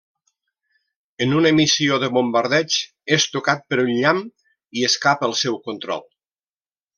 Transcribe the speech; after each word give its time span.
En 1.25 1.35
una 1.39 1.51
missió 1.57 1.99
de 2.03 2.09
bombardeig, 2.15 2.77
és 3.19 3.27
tocat 3.35 3.61
per 3.75 3.79
un 3.85 3.93
llamp 3.99 4.25
i 4.81 4.87
escapa 4.89 5.29
al 5.31 5.37
seu 5.43 5.61
control. 5.71 6.05